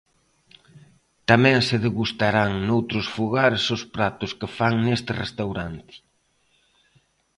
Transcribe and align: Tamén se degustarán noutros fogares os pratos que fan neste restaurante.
Tamén 1.29 1.57
se 1.67 1.77
degustarán 1.85 2.51
noutros 2.67 3.07
fogares 3.15 3.65
os 3.75 3.83
pratos 3.95 4.31
que 4.39 4.47
fan 4.57 4.73
neste 4.85 5.11
restaurante. 5.23 5.93